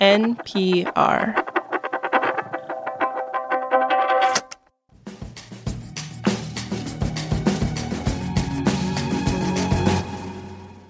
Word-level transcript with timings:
NPR. 0.00 1.36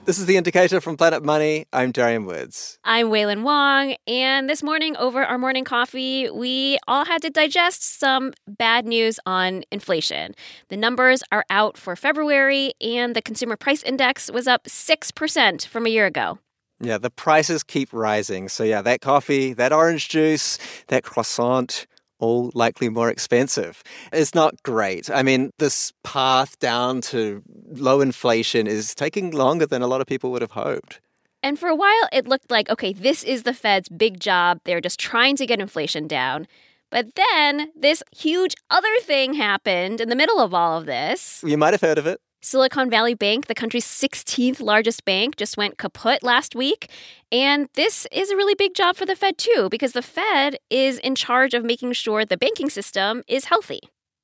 This 0.04 0.18
is 0.18 0.26
The 0.26 0.36
Indicator 0.36 0.80
from 0.80 0.96
Planet 0.96 1.24
Money. 1.24 1.66
I'm 1.72 1.90
Darian 1.90 2.24
Woods. 2.24 2.78
I'm 2.84 3.10
Wailin 3.10 3.42
Wong. 3.42 3.96
And 4.06 4.48
this 4.48 4.62
morning, 4.62 4.96
over 4.96 5.24
our 5.24 5.38
morning 5.38 5.64
coffee, 5.64 6.30
we 6.30 6.78
all 6.86 7.04
had 7.04 7.20
to 7.22 7.30
digest 7.30 7.98
some 7.98 8.32
bad 8.46 8.86
news 8.86 9.18
on 9.26 9.64
inflation. 9.72 10.34
The 10.68 10.76
numbers 10.76 11.22
are 11.32 11.44
out 11.50 11.76
for 11.76 11.96
February, 11.96 12.74
and 12.80 13.16
the 13.16 13.22
consumer 13.22 13.56
price 13.56 13.82
index 13.82 14.30
was 14.30 14.46
up 14.46 14.64
6% 14.64 15.66
from 15.66 15.86
a 15.86 15.90
year 15.90 16.06
ago. 16.06 16.38
Yeah, 16.80 16.98
the 16.98 17.10
prices 17.10 17.62
keep 17.62 17.92
rising. 17.92 18.48
So, 18.48 18.64
yeah, 18.64 18.82
that 18.82 19.00
coffee, 19.00 19.52
that 19.52 19.72
orange 19.72 20.08
juice, 20.08 20.58
that 20.88 21.04
croissant, 21.04 21.86
all 22.18 22.50
likely 22.54 22.88
more 22.88 23.10
expensive. 23.10 23.82
It's 24.12 24.34
not 24.34 24.62
great. 24.62 25.10
I 25.10 25.22
mean, 25.22 25.50
this 25.58 25.92
path 26.04 26.58
down 26.58 27.00
to 27.02 27.42
low 27.72 28.00
inflation 28.00 28.66
is 28.66 28.94
taking 28.94 29.30
longer 29.30 29.66
than 29.66 29.82
a 29.82 29.86
lot 29.86 30.00
of 30.00 30.06
people 30.06 30.30
would 30.32 30.42
have 30.42 30.52
hoped. 30.52 31.00
And 31.42 31.58
for 31.58 31.68
a 31.68 31.74
while, 31.74 32.08
it 32.12 32.28
looked 32.28 32.50
like, 32.50 32.68
okay, 32.68 32.92
this 32.92 33.24
is 33.24 33.44
the 33.44 33.54
Fed's 33.54 33.88
big 33.88 34.20
job. 34.20 34.60
They're 34.64 34.80
just 34.80 35.00
trying 35.00 35.36
to 35.36 35.46
get 35.46 35.60
inflation 35.60 36.06
down. 36.06 36.46
But 36.90 37.14
then 37.14 37.70
this 37.74 38.02
huge 38.14 38.54
other 38.68 38.94
thing 39.02 39.34
happened 39.34 40.00
in 40.00 40.08
the 40.08 40.16
middle 40.16 40.40
of 40.40 40.52
all 40.52 40.76
of 40.78 40.86
this. 40.86 41.42
You 41.46 41.56
might 41.56 41.72
have 41.72 41.80
heard 41.80 41.98
of 41.98 42.06
it. 42.06 42.20
Silicon 42.42 42.88
Valley 42.88 43.12
Bank, 43.12 43.48
the 43.48 43.54
country's 43.54 43.84
16th 43.84 44.62
largest 44.62 45.04
bank, 45.04 45.36
just 45.36 45.58
went 45.58 45.76
kaput 45.76 46.22
last 46.22 46.54
week. 46.54 46.90
And 47.30 47.68
this 47.74 48.06
is 48.10 48.30
a 48.30 48.36
really 48.36 48.54
big 48.54 48.74
job 48.74 48.96
for 48.96 49.04
the 49.04 49.14
Fed, 49.14 49.36
too, 49.36 49.68
because 49.70 49.92
the 49.92 50.00
Fed 50.00 50.56
is 50.70 50.98
in 51.00 51.14
charge 51.14 51.52
of 51.52 51.64
making 51.64 51.92
sure 51.92 52.24
the 52.24 52.38
banking 52.38 52.70
system 52.70 53.22
is 53.28 53.44
healthy. 53.44 53.80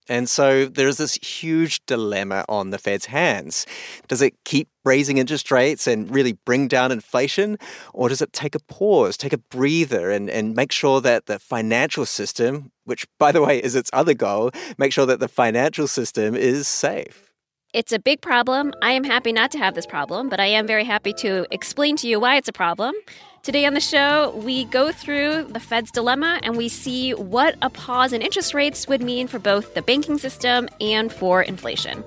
And 0.09 0.31
so 0.31 0.65
there's 0.65 0.97
this 0.97 1.17
huge 1.17 1.85
dilemma 1.85 2.47
on 2.49 2.71
the 2.71 2.79
Fed's 2.79 3.07
hands. 3.07 3.67
Does 4.09 4.23
it 4.23 4.33
keep 4.45 4.69
raising 4.85 5.19
interest 5.19 5.51
rates 5.51 5.87
and 5.87 6.09
really 6.15 6.33
bring 6.33 6.69
down 6.69 6.93
inflation? 6.93 7.59
Or 7.93 8.09
does 8.09 8.23
it 8.23 8.33
take 8.33 8.55
a 8.55 8.61
pause, 8.61 9.19
take 9.19 9.35
a 9.35 9.39
breather, 9.39 10.11
and, 10.11 10.31
and 10.31 10.55
make 10.55 10.73
sure 10.73 11.03
that 11.03 11.27
the 11.27 11.39
financial 11.39 12.07
system, 12.07 12.71
which, 12.85 13.07
by 13.19 13.31
the 13.31 13.43
way, 13.43 13.63
is 13.63 13.75
its 13.75 13.91
other 13.93 14.15
goal, 14.15 14.53
make 14.79 14.93
sure 14.93 15.07
that 15.07 15.21
the 15.21 15.29
financial 15.29 15.87
system 15.87 16.35
is 16.35 16.67
safe? 16.67 17.26
It's 17.73 17.93
a 17.93 17.99
big 17.99 18.21
problem. 18.21 18.73
I 18.81 18.93
am 18.93 19.05
happy 19.05 19.33
not 19.33 19.51
to 19.51 19.59
have 19.59 19.75
this 19.75 19.87
problem, 19.87 20.29
but 20.29 20.41
I 20.41 20.47
am 20.47 20.67
very 20.67 20.85
happy 20.85 21.13
to 21.15 21.47
explain 21.51 21.97
to 21.97 22.09
you 22.09 22.21
why 22.21 22.37
it's 22.37 22.49
a 22.49 22.53
problem. 22.53 22.95
Today 23.43 23.67
on 23.67 23.75
the 23.75 23.81
show, 23.81 24.35
we 24.45 24.65
go 24.67 24.93
through 24.93 25.45
the 25.45 25.61
Fed's 25.61 25.91
dilemma 25.91 26.41
and 26.43 26.57
we 26.57 26.69
see 26.69 27.13
what 27.13 27.57
a 27.63 27.71
pause 27.71 28.13
in 28.13 28.23
interest 28.23 28.55
rates 28.55 28.89
would 28.89 29.03
mean 29.03 29.27
for 29.27 29.39
both 29.39 29.75
the 29.75 29.83
banking 29.83 30.17
system 30.17 30.69
and 30.81 31.13
for 31.13 31.43
inflation. 31.43 32.03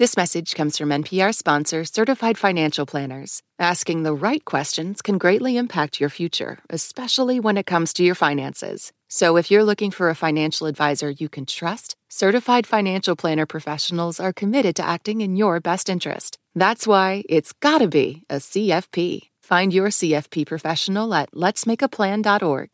This 0.00 0.16
message 0.16 0.54
comes 0.54 0.78
from 0.78 0.88
NPR 0.88 1.34
sponsor 1.34 1.84
Certified 1.84 2.38
Financial 2.38 2.86
Planners. 2.86 3.42
Asking 3.58 4.02
the 4.02 4.14
right 4.14 4.42
questions 4.46 5.02
can 5.02 5.18
greatly 5.18 5.58
impact 5.58 6.00
your 6.00 6.08
future, 6.08 6.58
especially 6.70 7.38
when 7.38 7.58
it 7.58 7.66
comes 7.66 7.92
to 7.92 8.02
your 8.02 8.14
finances. 8.14 8.94
So 9.08 9.36
if 9.36 9.50
you're 9.50 9.62
looking 9.62 9.90
for 9.90 10.08
a 10.08 10.14
financial 10.14 10.66
advisor 10.66 11.10
you 11.10 11.28
can 11.28 11.44
trust, 11.44 11.96
Certified 12.08 12.66
Financial 12.66 13.14
Planner 13.14 13.44
professionals 13.44 14.18
are 14.18 14.32
committed 14.32 14.74
to 14.76 14.86
acting 14.86 15.20
in 15.20 15.36
your 15.36 15.60
best 15.60 15.90
interest. 15.90 16.38
That's 16.54 16.86
why 16.86 17.22
it's 17.28 17.52
gotta 17.52 17.86
be 17.86 18.22
a 18.30 18.36
CFP. 18.36 19.28
Find 19.42 19.70
your 19.70 19.88
CFP 19.88 20.46
professional 20.46 21.12
at 21.12 21.30
letsmakeaplan.org. 21.32 22.70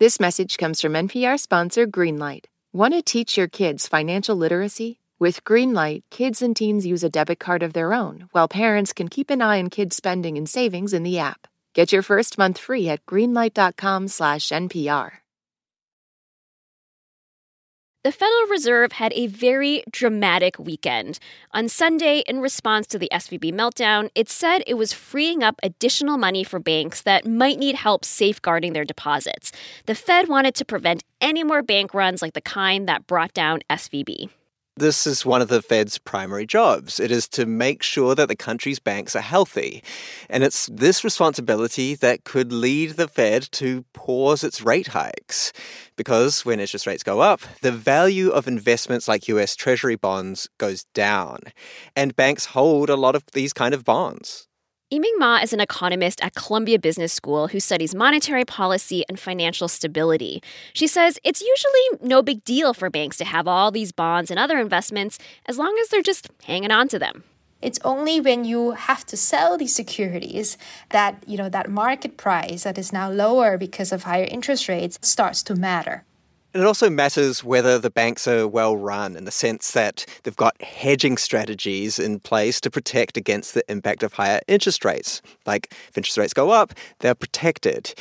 This 0.00 0.18
message 0.18 0.58
comes 0.58 0.80
from 0.80 0.94
NPR 0.94 1.38
sponsor 1.38 1.86
Greenlight. 1.86 2.46
Want 2.72 2.94
to 2.94 3.00
teach 3.02 3.36
your 3.36 3.46
kids 3.46 3.86
financial 3.86 4.34
literacy? 4.34 5.00
With 5.20 5.44
Greenlight, 5.44 6.02
kids 6.10 6.40
and 6.40 6.56
teens 6.56 6.86
use 6.86 7.04
a 7.04 7.10
debit 7.10 7.38
card 7.38 7.62
of 7.62 7.74
their 7.74 7.92
own, 7.92 8.30
while 8.32 8.48
parents 8.48 8.94
can 8.94 9.08
keep 9.08 9.28
an 9.28 9.42
eye 9.42 9.58
on 9.58 9.68
kids' 9.68 9.96
spending 9.96 10.38
and 10.38 10.48
savings 10.48 10.94
in 10.94 11.02
the 11.02 11.18
app. 11.18 11.46
Get 11.74 11.92
your 11.92 12.00
first 12.00 12.38
month 12.38 12.56
free 12.56 12.88
at 12.88 13.04
greenlight.com/npr. 13.04 15.10
The 18.02 18.12
Federal 18.12 18.46
Reserve 18.46 18.92
had 18.92 19.12
a 19.12 19.26
very 19.26 19.84
dramatic 19.90 20.58
weekend. 20.58 21.18
On 21.52 21.68
Sunday, 21.68 22.22
in 22.26 22.40
response 22.40 22.86
to 22.86 22.98
the 22.98 23.12
SVB 23.12 23.52
meltdown, 23.52 24.08
it 24.14 24.30
said 24.30 24.62
it 24.66 24.78
was 24.78 24.94
freeing 24.94 25.42
up 25.42 25.60
additional 25.62 26.16
money 26.16 26.44
for 26.44 26.58
banks 26.58 27.02
that 27.02 27.26
might 27.26 27.58
need 27.58 27.74
help 27.74 28.06
safeguarding 28.06 28.72
their 28.72 28.86
deposits. 28.86 29.52
The 29.84 29.94
Fed 29.94 30.28
wanted 30.28 30.54
to 30.54 30.64
prevent 30.64 31.04
any 31.20 31.44
more 31.44 31.60
bank 31.60 31.92
runs 31.92 32.22
like 32.22 32.32
the 32.32 32.40
kind 32.40 32.88
that 32.88 33.06
brought 33.06 33.34
down 33.34 33.60
SVB. 33.68 34.30
This 34.80 35.06
is 35.06 35.26
one 35.26 35.42
of 35.42 35.48
the 35.48 35.60
Fed's 35.60 35.98
primary 35.98 36.46
jobs. 36.46 36.98
It 36.98 37.10
is 37.10 37.28
to 37.36 37.44
make 37.44 37.82
sure 37.82 38.14
that 38.14 38.28
the 38.28 38.34
country's 38.34 38.78
banks 38.78 39.14
are 39.14 39.20
healthy. 39.20 39.84
And 40.30 40.42
it's 40.42 40.70
this 40.72 41.04
responsibility 41.04 41.94
that 41.96 42.24
could 42.24 42.50
lead 42.50 42.92
the 42.92 43.06
Fed 43.06 43.42
to 43.52 43.84
pause 43.92 44.42
its 44.42 44.62
rate 44.62 44.86
hikes. 44.86 45.52
Because 45.96 46.46
when 46.46 46.60
interest 46.60 46.86
rates 46.86 47.02
go 47.02 47.20
up, 47.20 47.42
the 47.60 47.72
value 47.72 48.30
of 48.30 48.48
investments 48.48 49.06
like 49.06 49.28
US 49.28 49.54
Treasury 49.54 49.96
bonds 49.96 50.48
goes 50.56 50.84
down. 50.94 51.40
And 51.94 52.16
banks 52.16 52.46
hold 52.46 52.88
a 52.88 52.96
lot 52.96 53.14
of 53.14 53.24
these 53.34 53.52
kind 53.52 53.74
of 53.74 53.84
bonds. 53.84 54.48
Yiming 54.92 55.16
Ma 55.20 55.38
is 55.40 55.52
an 55.52 55.60
economist 55.60 56.20
at 56.20 56.34
Columbia 56.34 56.76
Business 56.76 57.12
School 57.12 57.46
who 57.46 57.60
studies 57.60 57.94
monetary 57.94 58.44
policy 58.44 59.04
and 59.08 59.20
financial 59.20 59.68
stability. 59.68 60.42
She 60.72 60.88
says 60.88 61.16
it's 61.22 61.40
usually 61.40 62.08
no 62.08 62.22
big 62.22 62.42
deal 62.42 62.74
for 62.74 62.90
banks 62.90 63.16
to 63.18 63.24
have 63.24 63.46
all 63.46 63.70
these 63.70 63.92
bonds 63.92 64.32
and 64.32 64.40
other 64.40 64.58
investments 64.58 65.16
as 65.46 65.58
long 65.58 65.78
as 65.80 65.90
they're 65.90 66.02
just 66.02 66.28
hanging 66.42 66.72
on 66.72 66.88
to 66.88 66.98
them. 66.98 67.22
It's 67.62 67.78
only 67.84 68.20
when 68.20 68.44
you 68.44 68.72
have 68.72 69.06
to 69.06 69.16
sell 69.16 69.56
these 69.56 69.76
securities 69.76 70.58
that, 70.88 71.22
you 71.24 71.36
know, 71.36 71.48
that 71.50 71.70
market 71.70 72.16
price 72.16 72.64
that 72.64 72.76
is 72.76 72.92
now 72.92 73.08
lower 73.12 73.56
because 73.56 73.92
of 73.92 74.02
higher 74.02 74.24
interest 74.24 74.68
rates 74.68 74.98
starts 75.02 75.44
to 75.44 75.54
matter. 75.54 76.04
It 76.52 76.64
also 76.64 76.90
matters 76.90 77.44
whether 77.44 77.78
the 77.78 77.90
banks 77.90 78.26
are 78.26 78.48
well 78.48 78.76
run 78.76 79.14
in 79.14 79.24
the 79.24 79.30
sense 79.30 79.70
that 79.70 80.04
they've 80.24 80.34
got 80.34 80.60
hedging 80.60 81.16
strategies 81.16 82.00
in 82.00 82.18
place 82.18 82.60
to 82.62 82.70
protect 82.70 83.16
against 83.16 83.54
the 83.54 83.62
impact 83.70 84.02
of 84.02 84.14
higher 84.14 84.40
interest 84.48 84.84
rates. 84.84 85.22
Like 85.46 85.72
if 85.88 85.96
interest 85.96 86.18
rates 86.18 86.34
go 86.34 86.50
up, 86.50 86.74
they're 86.98 87.14
protected. 87.14 87.94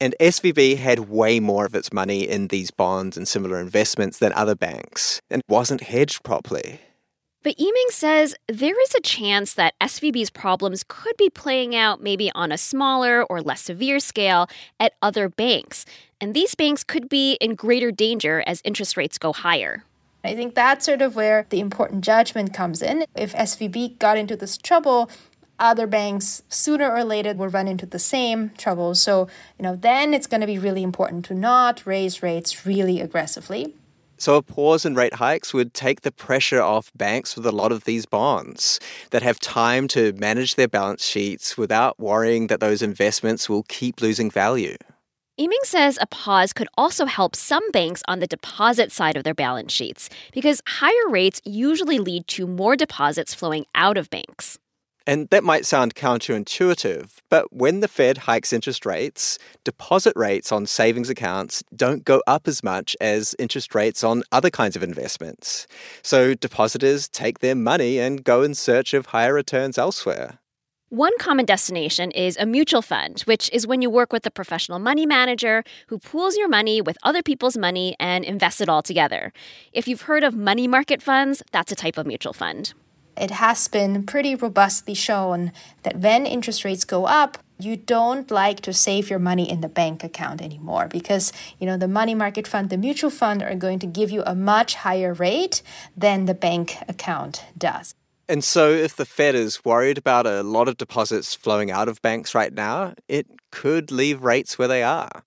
And 0.00 0.14
SVB 0.20 0.76
had 0.76 1.08
way 1.08 1.40
more 1.40 1.66
of 1.66 1.74
its 1.74 1.92
money 1.92 2.28
in 2.28 2.48
these 2.48 2.70
bonds 2.70 3.16
and 3.16 3.26
similar 3.26 3.60
investments 3.60 4.18
than 4.18 4.32
other 4.34 4.54
banks 4.54 5.20
and 5.28 5.42
wasn't 5.48 5.80
hedged 5.80 6.22
properly. 6.22 6.80
But 7.46 7.58
Yiming 7.58 7.90
says 7.92 8.34
there 8.48 8.74
is 8.82 8.92
a 8.96 9.00
chance 9.00 9.54
that 9.54 9.78
SVB's 9.80 10.30
problems 10.30 10.84
could 10.88 11.16
be 11.16 11.30
playing 11.30 11.76
out 11.76 12.02
maybe 12.02 12.28
on 12.34 12.50
a 12.50 12.58
smaller 12.58 13.22
or 13.22 13.40
less 13.40 13.60
severe 13.60 14.00
scale 14.00 14.48
at 14.80 14.94
other 15.00 15.28
banks. 15.28 15.86
And 16.20 16.34
these 16.34 16.56
banks 16.56 16.82
could 16.82 17.08
be 17.08 17.34
in 17.34 17.54
greater 17.54 17.92
danger 17.92 18.42
as 18.48 18.60
interest 18.64 18.96
rates 18.96 19.16
go 19.16 19.32
higher. 19.32 19.84
I 20.24 20.34
think 20.34 20.56
that's 20.56 20.86
sort 20.86 21.02
of 21.02 21.14
where 21.14 21.46
the 21.50 21.60
important 21.60 22.02
judgment 22.02 22.52
comes 22.52 22.82
in. 22.82 23.04
If 23.14 23.32
SVB 23.32 24.00
got 24.00 24.18
into 24.18 24.34
this 24.34 24.56
trouble, 24.58 25.08
other 25.56 25.86
banks 25.86 26.42
sooner 26.48 26.90
or 26.90 27.04
later 27.04 27.32
will 27.32 27.46
run 27.46 27.68
into 27.68 27.86
the 27.86 28.00
same 28.00 28.50
trouble. 28.58 28.96
So, 28.96 29.28
you 29.56 29.62
know, 29.62 29.76
then 29.76 30.14
it's 30.14 30.26
going 30.26 30.40
to 30.40 30.48
be 30.48 30.58
really 30.58 30.82
important 30.82 31.24
to 31.26 31.34
not 31.34 31.86
raise 31.86 32.24
rates 32.24 32.66
really 32.66 33.00
aggressively. 33.00 33.72
So, 34.18 34.36
a 34.36 34.42
pause 34.42 34.86
in 34.86 34.94
rate 34.94 35.14
hikes 35.14 35.52
would 35.52 35.74
take 35.74 36.00
the 36.00 36.12
pressure 36.12 36.62
off 36.62 36.90
banks 36.94 37.36
with 37.36 37.44
a 37.44 37.52
lot 37.52 37.70
of 37.70 37.84
these 37.84 38.06
bonds 38.06 38.80
that 39.10 39.22
have 39.22 39.38
time 39.38 39.88
to 39.88 40.12
manage 40.14 40.54
their 40.54 40.68
balance 40.68 41.04
sheets 41.04 41.58
without 41.58 41.98
worrying 41.98 42.46
that 42.46 42.60
those 42.60 42.80
investments 42.80 43.48
will 43.48 43.64
keep 43.64 44.00
losing 44.00 44.30
value. 44.30 44.76
Yiming 45.38 45.64
says 45.64 45.98
a 46.00 46.06
pause 46.06 46.54
could 46.54 46.68
also 46.78 47.04
help 47.04 47.36
some 47.36 47.70
banks 47.70 48.02
on 48.08 48.20
the 48.20 48.26
deposit 48.26 48.90
side 48.90 49.18
of 49.18 49.24
their 49.24 49.34
balance 49.34 49.70
sheets 49.70 50.08
because 50.32 50.62
higher 50.66 51.10
rates 51.10 51.42
usually 51.44 51.98
lead 51.98 52.26
to 52.28 52.46
more 52.46 52.74
deposits 52.74 53.34
flowing 53.34 53.66
out 53.74 53.98
of 53.98 54.08
banks. 54.08 54.58
And 55.06 55.28
that 55.30 55.44
might 55.44 55.64
sound 55.64 55.94
counterintuitive, 55.94 57.18
but 57.30 57.52
when 57.52 57.78
the 57.78 57.86
Fed 57.86 58.18
hikes 58.18 58.52
interest 58.52 58.84
rates, 58.84 59.38
deposit 59.62 60.12
rates 60.16 60.50
on 60.50 60.66
savings 60.66 61.08
accounts 61.08 61.62
don't 61.74 62.04
go 62.04 62.22
up 62.26 62.48
as 62.48 62.64
much 62.64 62.96
as 63.00 63.36
interest 63.38 63.72
rates 63.74 64.02
on 64.02 64.24
other 64.32 64.50
kinds 64.50 64.74
of 64.74 64.82
investments. 64.82 65.68
So 66.02 66.34
depositors 66.34 67.08
take 67.08 67.38
their 67.38 67.54
money 67.54 68.00
and 68.00 68.24
go 68.24 68.42
in 68.42 68.54
search 68.54 68.94
of 68.94 69.06
higher 69.06 69.32
returns 69.32 69.78
elsewhere. 69.78 70.40
One 70.88 71.18
common 71.18 71.44
destination 71.44 72.12
is 72.12 72.36
a 72.36 72.46
mutual 72.46 72.82
fund, 72.82 73.20
which 73.22 73.50
is 73.52 73.66
when 73.66 73.82
you 73.82 73.90
work 73.90 74.12
with 74.12 74.24
a 74.24 74.30
professional 74.30 74.78
money 74.78 75.04
manager 75.04 75.64
who 75.88 75.98
pools 75.98 76.36
your 76.36 76.48
money 76.48 76.80
with 76.80 76.96
other 77.02 77.22
people's 77.22 77.58
money 77.58 77.96
and 77.98 78.24
invests 78.24 78.60
it 78.60 78.68
all 78.68 78.82
together. 78.82 79.32
If 79.72 79.88
you've 79.88 80.02
heard 80.02 80.22
of 80.22 80.34
money 80.36 80.68
market 80.68 81.02
funds, 81.02 81.42
that's 81.52 81.72
a 81.72 81.76
type 81.76 81.98
of 81.98 82.06
mutual 82.06 82.32
fund. 82.32 82.72
It 83.16 83.30
has 83.30 83.68
been 83.68 84.04
pretty 84.04 84.34
robustly 84.34 84.94
shown 84.94 85.52
that 85.82 85.98
when 85.98 86.26
interest 86.26 86.64
rates 86.64 86.84
go 86.84 87.06
up, 87.06 87.38
you 87.58 87.76
don't 87.76 88.30
like 88.30 88.60
to 88.60 88.72
save 88.72 89.08
your 89.08 89.18
money 89.18 89.50
in 89.50 89.60
the 89.62 89.68
bank 89.68 90.04
account 90.04 90.42
anymore 90.42 90.88
because 90.88 91.32
you 91.58 91.66
know 91.66 91.76
the 91.78 91.88
money 91.88 92.14
market 92.14 92.46
fund 92.46 92.68
the 92.68 92.76
mutual 92.76 93.10
fund 93.10 93.42
are 93.42 93.54
going 93.54 93.78
to 93.78 93.86
give 93.86 94.10
you 94.10 94.22
a 94.26 94.34
much 94.34 94.74
higher 94.74 95.14
rate 95.14 95.62
than 95.96 96.26
the 96.26 96.34
bank 96.34 96.76
account 96.88 97.44
does. 97.56 97.94
And 98.28 98.42
so 98.42 98.70
if 98.70 98.96
the 98.96 99.06
fed 99.06 99.34
is 99.34 99.64
worried 99.64 99.98
about 99.98 100.26
a 100.26 100.42
lot 100.42 100.68
of 100.68 100.76
deposits 100.76 101.34
flowing 101.34 101.70
out 101.70 101.88
of 101.88 102.02
banks 102.02 102.34
right 102.34 102.52
now 102.52 102.94
it 103.08 103.26
could 103.50 103.90
leave 103.90 104.22
rates 104.22 104.58
where 104.58 104.68
they 104.68 104.82
are 104.82 105.24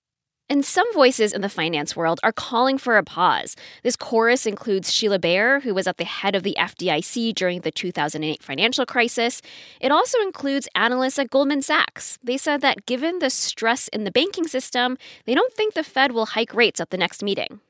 and 0.50 0.64
some 0.64 0.92
voices 0.92 1.32
in 1.32 1.40
the 1.40 1.48
finance 1.48 1.94
world 1.96 2.18
are 2.24 2.32
calling 2.32 2.76
for 2.76 2.98
a 2.98 3.04
pause. 3.04 3.54
This 3.84 3.94
chorus 3.96 4.44
includes 4.44 4.92
Sheila 4.92 5.20
Bair, 5.20 5.60
who 5.60 5.72
was 5.72 5.86
at 5.86 5.96
the 5.96 6.04
head 6.04 6.34
of 6.34 6.42
the 6.42 6.56
FDIC 6.58 7.34
during 7.34 7.60
the 7.60 7.70
2008 7.70 8.42
financial 8.42 8.84
crisis. 8.84 9.40
It 9.80 9.92
also 9.92 10.20
includes 10.20 10.68
analysts 10.74 11.20
at 11.20 11.30
Goldman 11.30 11.62
Sachs. 11.62 12.18
They 12.22 12.36
said 12.36 12.60
that 12.62 12.84
given 12.84 13.20
the 13.20 13.30
stress 13.30 13.86
in 13.88 14.02
the 14.02 14.10
banking 14.10 14.48
system, 14.48 14.98
they 15.24 15.34
don't 15.34 15.54
think 15.54 15.74
the 15.74 15.84
Fed 15.84 16.12
will 16.12 16.26
hike 16.26 16.52
rates 16.52 16.80
at 16.80 16.90
the 16.90 16.98
next 16.98 17.22
meeting. 17.22 17.60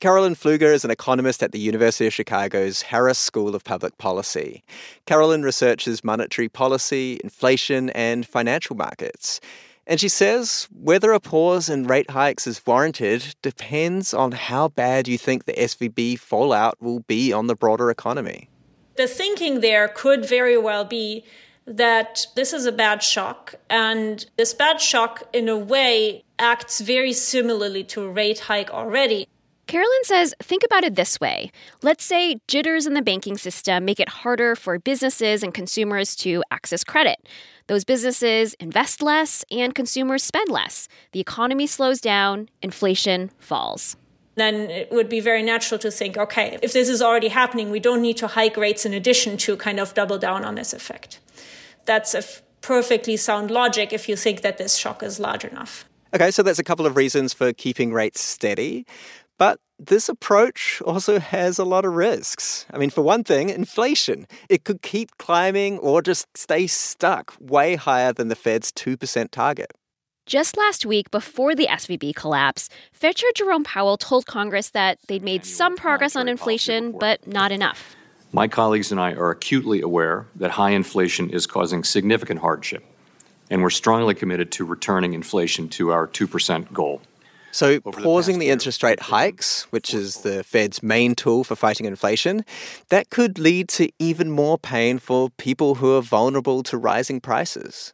Carolin 0.00 0.34
Pflueger 0.34 0.72
is 0.72 0.82
an 0.82 0.90
economist 0.90 1.42
at 1.42 1.52
the 1.52 1.58
University 1.58 2.06
of 2.06 2.14
Chicago's 2.14 2.80
Harris 2.80 3.18
School 3.18 3.54
of 3.54 3.64
Public 3.64 3.98
Policy. 3.98 4.64
Carolyn 5.04 5.42
researches 5.42 6.02
monetary 6.02 6.48
policy, 6.48 7.20
inflation, 7.22 7.90
and 7.90 8.26
financial 8.26 8.76
markets. 8.76 9.40
And 9.90 9.98
she 9.98 10.08
says 10.08 10.68
whether 10.72 11.10
a 11.10 11.18
pause 11.18 11.68
in 11.68 11.88
rate 11.88 12.10
hikes 12.10 12.46
is 12.46 12.64
warranted 12.64 13.34
depends 13.42 14.14
on 14.14 14.30
how 14.30 14.68
bad 14.68 15.08
you 15.08 15.18
think 15.18 15.46
the 15.46 15.52
SVB 15.52 16.16
fallout 16.16 16.80
will 16.80 17.00
be 17.00 17.32
on 17.32 17.48
the 17.48 17.56
broader 17.56 17.90
economy. 17.90 18.48
The 18.96 19.08
thinking 19.08 19.58
there 19.58 19.88
could 19.88 20.24
very 20.24 20.56
well 20.56 20.84
be 20.84 21.24
that 21.66 22.24
this 22.36 22.52
is 22.52 22.66
a 22.66 22.72
bad 22.72 23.02
shock, 23.02 23.56
and 23.68 24.24
this 24.36 24.54
bad 24.54 24.80
shock, 24.80 25.24
in 25.32 25.48
a 25.48 25.56
way, 25.58 26.24
acts 26.38 26.80
very 26.80 27.12
similarly 27.12 27.82
to 27.84 28.02
a 28.02 28.08
rate 28.08 28.40
hike 28.40 28.70
already. 28.70 29.26
Carolin 29.66 30.04
says 30.04 30.34
think 30.40 30.64
about 30.64 30.84
it 30.84 30.96
this 30.96 31.20
way. 31.20 31.50
Let's 31.82 32.04
say 32.04 32.40
jitters 32.48 32.86
in 32.86 32.94
the 32.94 33.02
banking 33.02 33.38
system 33.38 33.84
make 33.84 34.00
it 34.00 34.08
harder 34.08 34.56
for 34.56 34.78
businesses 34.78 35.42
and 35.42 35.54
consumers 35.54 36.16
to 36.16 36.42
access 36.50 36.82
credit. 36.84 37.28
Those 37.70 37.84
businesses 37.84 38.54
invest 38.54 39.00
less 39.00 39.44
and 39.48 39.72
consumers 39.72 40.24
spend 40.24 40.48
less. 40.48 40.88
The 41.12 41.20
economy 41.20 41.68
slows 41.68 42.00
down, 42.00 42.48
inflation 42.62 43.30
falls. 43.38 43.96
Then 44.34 44.68
it 44.68 44.90
would 44.90 45.08
be 45.08 45.20
very 45.20 45.44
natural 45.44 45.78
to 45.78 45.90
think 45.92 46.18
okay, 46.18 46.58
if 46.62 46.72
this 46.72 46.88
is 46.88 47.00
already 47.00 47.28
happening, 47.28 47.70
we 47.70 47.78
don't 47.78 48.02
need 48.02 48.16
to 48.16 48.26
hike 48.26 48.56
rates 48.56 48.84
in 48.84 48.92
addition 48.92 49.36
to 49.36 49.56
kind 49.56 49.78
of 49.78 49.94
double 49.94 50.18
down 50.18 50.44
on 50.44 50.56
this 50.56 50.72
effect. 50.72 51.20
That's 51.84 52.12
a 52.12 52.18
f- 52.18 52.42
perfectly 52.60 53.16
sound 53.16 53.52
logic 53.52 53.92
if 53.92 54.08
you 54.08 54.16
think 54.16 54.40
that 54.40 54.58
this 54.58 54.74
shock 54.74 55.04
is 55.04 55.20
large 55.20 55.44
enough. 55.44 55.84
Okay, 56.12 56.32
so 56.32 56.42
that's 56.42 56.58
a 56.58 56.64
couple 56.64 56.86
of 56.86 56.96
reasons 56.96 57.32
for 57.32 57.52
keeping 57.52 57.92
rates 57.92 58.20
steady. 58.20 58.84
But 59.38 59.60
this 59.80 60.10
approach 60.10 60.82
also 60.84 61.18
has 61.18 61.58
a 61.58 61.64
lot 61.64 61.86
of 61.86 61.94
risks. 61.94 62.66
I 62.70 62.76
mean, 62.76 62.90
for 62.90 63.00
one 63.00 63.24
thing, 63.24 63.48
inflation. 63.48 64.26
It 64.50 64.64
could 64.64 64.82
keep 64.82 65.16
climbing 65.16 65.78
or 65.78 66.02
just 66.02 66.26
stay 66.36 66.66
stuck 66.66 67.34
way 67.40 67.76
higher 67.76 68.12
than 68.12 68.28
the 68.28 68.36
Fed's 68.36 68.70
2% 68.72 69.30
target. 69.30 69.72
Just 70.26 70.56
last 70.58 70.84
week, 70.84 71.10
before 71.10 71.54
the 71.54 71.66
SVB 71.66 72.14
collapse, 72.14 72.68
Fed 72.92 73.16
Chair 73.16 73.30
Jerome 73.34 73.64
Powell 73.64 73.96
told 73.96 74.26
Congress 74.26 74.70
that 74.70 74.98
they'd 75.08 75.24
made 75.24 75.44
some 75.44 75.76
progress 75.76 76.14
on 76.14 76.28
inflation, 76.28 76.92
but 76.92 77.26
not 77.26 77.50
enough. 77.50 77.96
My 78.32 78.46
colleagues 78.46 78.92
and 78.92 79.00
I 79.00 79.14
are 79.14 79.30
acutely 79.30 79.80
aware 79.80 80.26
that 80.36 80.52
high 80.52 80.70
inflation 80.70 81.30
is 81.30 81.46
causing 81.46 81.82
significant 81.82 82.40
hardship, 82.40 82.84
and 83.48 83.62
we're 83.62 83.70
strongly 83.70 84.14
committed 84.14 84.52
to 84.52 84.64
returning 84.64 85.14
inflation 85.14 85.68
to 85.70 85.90
our 85.90 86.06
2% 86.06 86.72
goal. 86.72 87.00
So, 87.52 87.80
pausing 87.80 88.38
the, 88.38 88.46
the 88.46 88.52
interest 88.52 88.82
rate 88.82 89.00
hikes, 89.00 89.64
which 89.70 89.92
is 89.92 90.18
the 90.18 90.44
Fed's 90.44 90.82
main 90.82 91.14
tool 91.14 91.44
for 91.44 91.56
fighting 91.56 91.86
inflation, 91.86 92.44
that 92.88 93.10
could 93.10 93.38
lead 93.38 93.68
to 93.70 93.90
even 93.98 94.30
more 94.30 94.58
pain 94.58 94.98
for 94.98 95.30
people 95.30 95.76
who 95.76 95.96
are 95.96 96.02
vulnerable 96.02 96.62
to 96.64 96.78
rising 96.78 97.20
prices. 97.20 97.92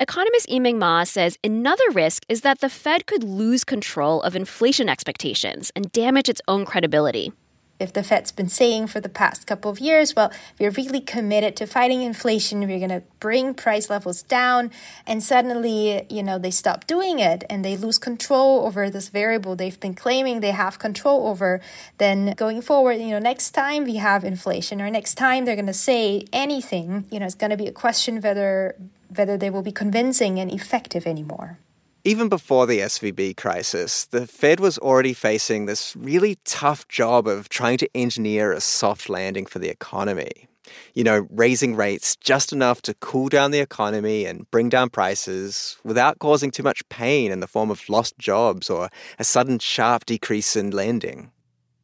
Economist 0.00 0.48
Yiming 0.48 0.78
Ma 0.78 1.02
says 1.04 1.36
another 1.42 1.90
risk 1.92 2.24
is 2.28 2.42
that 2.42 2.60
the 2.60 2.68
Fed 2.68 3.06
could 3.06 3.24
lose 3.24 3.64
control 3.64 4.22
of 4.22 4.36
inflation 4.36 4.88
expectations 4.88 5.72
and 5.74 5.90
damage 5.90 6.28
its 6.28 6.40
own 6.46 6.64
credibility 6.64 7.32
if 7.80 7.92
the 7.92 8.02
Fed's 8.02 8.32
been 8.32 8.48
saying 8.48 8.88
for 8.88 9.00
the 9.00 9.08
past 9.08 9.46
couple 9.46 9.70
of 9.70 9.78
years, 9.78 10.16
well, 10.16 10.32
we're 10.58 10.70
really 10.70 11.00
committed 11.00 11.56
to 11.56 11.66
fighting 11.66 12.02
inflation, 12.02 12.60
we're 12.60 12.78
going 12.78 12.88
to 12.90 13.02
bring 13.20 13.54
price 13.54 13.88
levels 13.88 14.22
down, 14.22 14.70
and 15.06 15.22
suddenly, 15.22 16.04
you 16.10 16.22
know, 16.22 16.38
they 16.38 16.50
stop 16.50 16.86
doing 16.86 17.18
it 17.18 17.44
and 17.48 17.64
they 17.64 17.76
lose 17.76 17.98
control 17.98 18.66
over 18.66 18.90
this 18.90 19.08
variable 19.08 19.54
they've 19.54 19.80
been 19.80 19.94
claiming 19.94 20.40
they 20.40 20.50
have 20.50 20.78
control 20.78 21.28
over, 21.28 21.60
then 21.98 22.34
going 22.36 22.60
forward, 22.60 22.94
you 22.94 23.10
know, 23.10 23.18
next 23.18 23.52
time 23.52 23.84
we 23.84 23.96
have 23.96 24.24
inflation 24.24 24.80
or 24.80 24.90
next 24.90 25.14
time 25.14 25.44
they're 25.44 25.54
going 25.54 25.66
to 25.66 25.72
say 25.72 26.24
anything, 26.32 27.06
you 27.10 27.20
know, 27.20 27.26
it's 27.26 27.34
going 27.34 27.50
to 27.50 27.56
be 27.56 27.66
a 27.66 27.72
question 27.72 28.20
whether 28.20 28.74
whether 29.14 29.38
they 29.38 29.48
will 29.48 29.62
be 29.62 29.72
convincing 29.72 30.38
and 30.38 30.52
effective 30.52 31.06
anymore. 31.06 31.58
Even 32.04 32.28
before 32.28 32.66
the 32.66 32.78
SVB 32.78 33.36
crisis, 33.36 34.04
the 34.04 34.26
Fed 34.26 34.60
was 34.60 34.78
already 34.78 35.12
facing 35.12 35.66
this 35.66 35.96
really 35.96 36.38
tough 36.44 36.86
job 36.86 37.26
of 37.26 37.48
trying 37.48 37.76
to 37.78 37.88
engineer 37.94 38.52
a 38.52 38.60
soft 38.60 39.08
landing 39.08 39.46
for 39.46 39.58
the 39.58 39.68
economy. 39.68 40.48
You 40.94 41.02
know, 41.02 41.26
raising 41.30 41.74
rates 41.74 42.14
just 42.14 42.52
enough 42.52 42.82
to 42.82 42.94
cool 42.94 43.28
down 43.28 43.50
the 43.50 43.58
economy 43.58 44.26
and 44.26 44.48
bring 44.50 44.68
down 44.68 44.90
prices 44.90 45.76
without 45.82 46.20
causing 46.20 46.52
too 46.52 46.62
much 46.62 46.88
pain 46.88 47.32
in 47.32 47.40
the 47.40 47.46
form 47.48 47.70
of 47.70 47.88
lost 47.88 48.16
jobs 48.18 48.70
or 48.70 48.90
a 49.18 49.24
sudden 49.24 49.58
sharp 49.58 50.06
decrease 50.06 50.54
in 50.54 50.70
lending. 50.70 51.32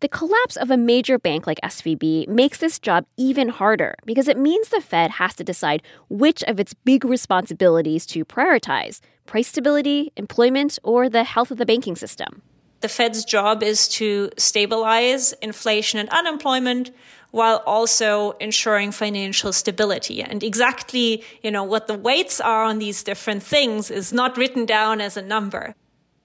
The 0.00 0.08
collapse 0.08 0.56
of 0.56 0.70
a 0.70 0.76
major 0.76 1.18
bank 1.18 1.46
like 1.46 1.60
SVB 1.62 2.28
makes 2.28 2.58
this 2.58 2.78
job 2.78 3.06
even 3.16 3.48
harder 3.48 3.94
because 4.04 4.28
it 4.28 4.36
means 4.36 4.68
the 4.68 4.80
Fed 4.80 5.12
has 5.12 5.34
to 5.36 5.44
decide 5.44 5.82
which 6.08 6.42
of 6.44 6.60
its 6.60 6.74
big 6.74 7.04
responsibilities 7.04 8.04
to 8.06 8.24
prioritize 8.24 9.00
price 9.26 9.48
stability, 9.48 10.12
employment, 10.16 10.78
or 10.82 11.08
the 11.08 11.24
health 11.24 11.50
of 11.50 11.58
the 11.58 11.64
banking 11.64 11.96
system. 11.96 12.42
The 12.80 12.88
Fed's 12.88 13.24
job 13.24 13.62
is 13.62 13.88
to 14.00 14.30
stabilize 14.36 15.32
inflation 15.40 15.98
and 15.98 16.08
unemployment 16.10 16.90
while 17.30 17.62
also 17.64 18.32
ensuring 18.32 18.92
financial 18.92 19.52
stability. 19.52 20.22
And 20.22 20.42
exactly, 20.42 21.24
you 21.42 21.50
know, 21.50 21.64
what 21.64 21.86
the 21.86 21.96
weights 21.96 22.40
are 22.40 22.62
on 22.62 22.78
these 22.78 23.02
different 23.02 23.42
things 23.42 23.90
is 23.90 24.12
not 24.12 24.36
written 24.36 24.66
down 24.66 25.00
as 25.00 25.16
a 25.16 25.22
number. 25.22 25.74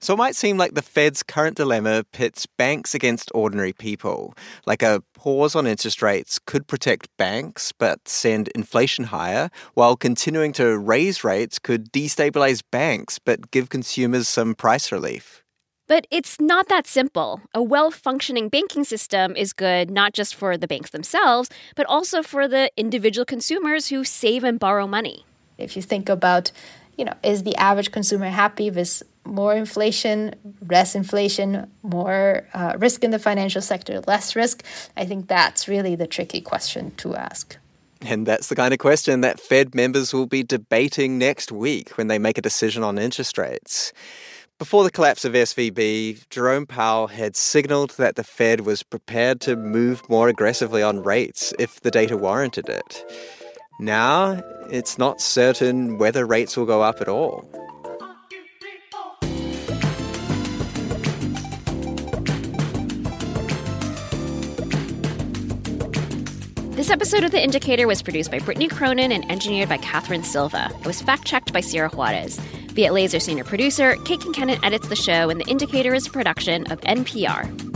So 0.02 0.14
it 0.14 0.18
might 0.18 0.36
seem 0.36 0.58
like 0.58 0.76
the 0.76 0.82
Fed's 0.82 1.24
current 1.24 1.58
dilemma 1.58 2.06
pits 2.14 2.46
banks 2.46 2.96
against 2.96 3.32
ordinary 3.34 3.74
people. 3.74 4.34
Like 4.66 4.82
a 4.82 5.04
pause 5.14 5.56
on 5.56 5.68
interest 5.68 6.02
rates 6.02 6.40
could 6.40 6.68
protect 6.68 7.10
banks 7.18 7.74
but 7.74 8.08
send 8.08 8.48
inflation 8.50 9.06
higher, 9.06 9.50
while 9.74 9.98
continuing 9.98 10.54
to 10.54 10.78
raise 10.78 11.26
rates 11.26 11.60
could 11.60 11.92
destabilize 11.92 12.64
banks 12.72 13.20
but 13.20 13.52
give 13.52 13.68
consumers 13.68 14.30
some 14.30 14.56
price 14.56 14.90
relief. 14.92 15.44
But 15.88 16.06
it's 16.12 16.40
not 16.40 16.70
that 16.70 16.88
simple. 16.88 17.42
A 17.54 17.62
well 17.62 17.92
functioning 17.92 18.48
banking 18.48 18.86
system 18.86 19.36
is 19.36 19.54
good 19.54 19.90
not 19.90 20.14
just 20.14 20.34
for 20.36 20.56
the 20.56 20.68
banks 20.68 20.92
themselves, 20.92 21.50
but 21.76 21.86
also 21.88 22.24
for 22.24 22.48
the 22.48 22.72
individual 22.78 23.26
consumers 23.26 23.90
who 23.90 24.04
save 24.06 24.44
and 24.46 24.60
borrow 24.60 24.88
money. 24.88 25.26
If 25.58 25.76
you 25.76 25.82
think 25.82 26.08
about, 26.08 26.52
you 27.00 27.06
know, 27.06 27.14
is 27.24 27.44
the 27.44 27.56
average 27.56 27.92
consumer 27.94 28.28
happy 28.28 28.70
with 28.70 29.02
more 29.24 29.56
inflation, 29.56 30.36
less 30.70 30.96
inflation, 30.96 31.72
more 31.82 32.46
uh, 32.54 32.74
risk 32.78 33.06
in 33.06 33.12
the 33.12 33.20
financial 33.20 33.62
sector, 33.62 34.02
less 34.02 34.36
risk? 34.36 34.66
I 34.98 35.06
think 35.06 35.30
that's 35.30 35.70
really 35.70 35.96
the 35.96 36.08
tricky 36.08 36.42
question 36.42 36.92
to 36.98 37.16
ask. 37.16 37.58
And 38.02 38.26
that's 38.26 38.48
the 38.48 38.56
kind 38.56 38.74
of 38.74 38.80
question 38.80 39.22
that 39.22 39.40
Fed 39.40 39.74
members 39.74 40.14
will 40.14 40.26
be 40.26 40.44
debating 40.44 41.18
next 41.18 41.54
week 41.54 41.98
when 41.98 42.08
they 42.08 42.20
make 42.20 42.38
a 42.38 42.42
decision 42.42 42.84
on 42.84 42.98
interest 42.98 43.38
rates. 43.38 43.94
Before 44.58 44.84
the 44.84 44.92
collapse 44.92 45.24
of 45.24 45.32
SVB, 45.32 46.28
Jerome 46.30 46.66
Powell 46.66 47.08
had 47.08 47.38
signaled 47.38 47.92
that 47.92 48.18
the 48.18 48.26
Fed 48.26 48.62
was 48.62 48.84
prepared 48.84 49.40
to 49.42 49.56
move 49.56 50.10
more 50.10 50.28
aggressively 50.28 50.84
on 50.84 51.02
rates 51.02 51.54
if 51.58 51.80
the 51.80 51.92
data 51.92 52.18
warranted 52.18 52.68
it. 52.68 53.06
Now, 53.82 54.44
it's 54.70 54.98
not 54.98 55.22
certain 55.22 55.98
whether 55.98 56.26
rates 56.26 56.58
will 56.58 56.66
go 56.66 56.82
up 56.82 57.00
at 57.00 57.08
all. 57.08 57.46
This 66.72 66.90
episode 66.90 67.24
of 67.24 67.32
The 67.32 67.42
Indicator 67.42 67.88
was 67.88 68.02
produced 68.02 68.32
by 68.32 68.40
Brittany 68.40 68.68
Cronin 68.68 69.14
and 69.14 69.30
engineered 69.32 69.70
by 69.70 69.78
Catherine 69.78 70.24
Silva. 70.24 70.70
It 70.82 70.86
was 70.86 71.02
fact 71.02 71.26
checked 71.26 71.54
by 71.54 71.62
Sierra 71.62 71.90
Juarez. 71.90 72.38
Viet 72.74 72.94
Laser 72.94 73.20
senior 73.22 73.46
producer. 73.46 73.96
Kate 74.04 74.20
Concannon 74.20 74.60
edits 74.62 74.90
the 74.90 74.96
show, 74.96 75.30
and 75.30 75.40
The 75.40 75.48
Indicator 75.48 75.94
is 75.94 76.08
a 76.08 76.12
production 76.12 76.70
of 76.70 76.82
NPR. 76.82 77.69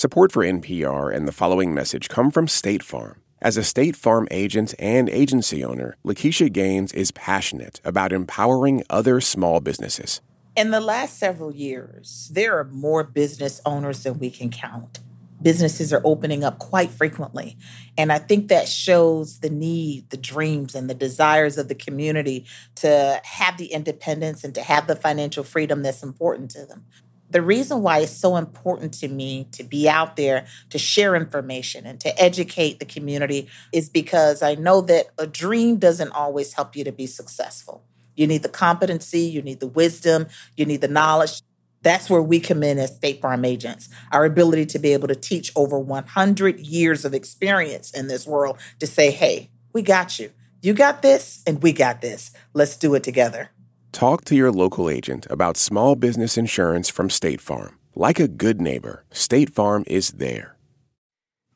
Support 0.00 0.32
for 0.32 0.42
NPR 0.42 1.14
and 1.14 1.28
the 1.28 1.30
following 1.30 1.74
message 1.74 2.08
come 2.08 2.30
from 2.30 2.48
State 2.48 2.82
Farm. 2.82 3.20
As 3.42 3.58
a 3.58 3.62
State 3.62 3.94
Farm 3.94 4.26
agent 4.30 4.74
and 4.78 5.10
agency 5.10 5.62
owner, 5.62 5.94
Lakeisha 6.06 6.50
Gaines 6.50 6.94
is 6.94 7.10
passionate 7.10 7.82
about 7.84 8.10
empowering 8.10 8.82
other 8.88 9.20
small 9.20 9.60
businesses. 9.60 10.22
In 10.56 10.70
the 10.70 10.80
last 10.80 11.18
several 11.18 11.54
years, 11.54 12.30
there 12.32 12.58
are 12.58 12.64
more 12.64 13.04
business 13.04 13.60
owners 13.66 14.04
than 14.04 14.18
we 14.18 14.30
can 14.30 14.48
count. 14.48 15.00
Businesses 15.42 15.92
are 15.92 16.00
opening 16.02 16.44
up 16.44 16.58
quite 16.58 16.90
frequently. 16.90 17.58
And 17.98 18.10
I 18.10 18.20
think 18.20 18.48
that 18.48 18.70
shows 18.70 19.40
the 19.40 19.50
need, 19.50 20.08
the 20.08 20.16
dreams, 20.16 20.74
and 20.74 20.88
the 20.88 20.94
desires 20.94 21.58
of 21.58 21.68
the 21.68 21.74
community 21.74 22.46
to 22.76 23.20
have 23.22 23.58
the 23.58 23.66
independence 23.66 24.44
and 24.44 24.54
to 24.54 24.62
have 24.62 24.86
the 24.86 24.96
financial 24.96 25.44
freedom 25.44 25.82
that's 25.82 26.02
important 26.02 26.50
to 26.52 26.64
them 26.64 26.86
the 27.30 27.42
reason 27.42 27.82
why 27.82 28.00
it's 28.00 28.12
so 28.12 28.36
important 28.36 28.94
to 28.94 29.08
me 29.08 29.46
to 29.52 29.64
be 29.64 29.88
out 29.88 30.16
there 30.16 30.46
to 30.70 30.78
share 30.78 31.14
information 31.14 31.86
and 31.86 32.00
to 32.00 32.22
educate 32.22 32.78
the 32.78 32.84
community 32.84 33.48
is 33.72 33.88
because 33.88 34.42
I 34.42 34.56
know 34.56 34.80
that 34.82 35.06
a 35.18 35.26
dream 35.26 35.76
doesn't 35.76 36.10
always 36.10 36.52
help 36.54 36.74
you 36.76 36.84
to 36.84 36.92
be 36.92 37.06
successful. 37.06 37.84
You 38.16 38.26
need 38.26 38.42
the 38.42 38.48
competency, 38.48 39.20
you 39.20 39.42
need 39.42 39.60
the 39.60 39.66
wisdom, 39.66 40.26
you 40.56 40.66
need 40.66 40.80
the 40.80 40.88
knowledge. 40.88 41.40
That's 41.82 42.10
where 42.10 42.20
we 42.20 42.40
come 42.40 42.62
in 42.62 42.78
as 42.78 42.94
State 42.94 43.22
Farm 43.22 43.44
agents. 43.44 43.88
Our 44.12 44.24
ability 44.24 44.66
to 44.66 44.78
be 44.78 44.92
able 44.92 45.08
to 45.08 45.14
teach 45.14 45.50
over 45.56 45.78
100 45.78 46.60
years 46.60 47.04
of 47.04 47.14
experience 47.14 47.90
in 47.92 48.08
this 48.08 48.26
world 48.26 48.58
to 48.80 48.86
say, 48.86 49.10
hey, 49.10 49.50
we 49.72 49.80
got 49.82 50.18
you. 50.18 50.30
You 50.62 50.74
got 50.74 51.00
this, 51.00 51.42
and 51.46 51.62
we 51.62 51.72
got 51.72 52.02
this. 52.02 52.32
Let's 52.52 52.76
do 52.76 52.94
it 52.94 53.02
together. 53.02 53.50
Talk 53.92 54.24
to 54.26 54.36
your 54.36 54.52
local 54.52 54.88
agent 54.88 55.26
about 55.30 55.56
small 55.56 55.96
business 55.96 56.38
insurance 56.38 56.88
from 56.88 57.10
State 57.10 57.40
Farm. 57.40 57.78
Like 57.94 58.20
a 58.20 58.28
good 58.28 58.60
neighbor, 58.60 59.04
State 59.10 59.50
Farm 59.50 59.84
is 59.86 60.12
there. 60.12 60.56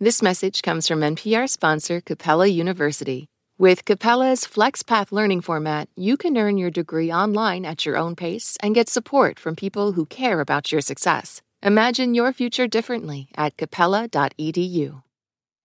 This 0.00 0.20
message 0.20 0.62
comes 0.62 0.88
from 0.88 1.00
NPR 1.00 1.48
sponsor 1.48 2.00
Capella 2.00 2.46
University. 2.48 3.26
With 3.56 3.84
Capella's 3.84 4.44
FlexPath 4.44 5.12
learning 5.12 5.42
format, 5.42 5.88
you 5.94 6.16
can 6.16 6.36
earn 6.36 6.58
your 6.58 6.70
degree 6.70 7.12
online 7.12 7.64
at 7.64 7.86
your 7.86 7.96
own 7.96 8.16
pace 8.16 8.56
and 8.60 8.74
get 8.74 8.88
support 8.88 9.38
from 9.38 9.54
people 9.54 9.92
who 9.92 10.06
care 10.06 10.40
about 10.40 10.72
your 10.72 10.80
success. 10.80 11.40
Imagine 11.62 12.14
your 12.14 12.32
future 12.32 12.66
differently 12.66 13.28
at 13.36 13.56
capella.edu. 13.56 15.02